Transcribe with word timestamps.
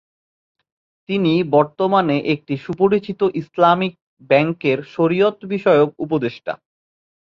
তিনি 1.09 1.33
বর্তমানে 1.55 2.15
একটি 2.33 2.53
সুপরিচিত 2.57 3.21
ইসলামিক 3.41 3.93
ব্যাংকের 4.29 4.79
শরিয়ত 4.93 5.37
বিষয়ক 5.45 5.89
উপদেষ্টা। 5.97 6.53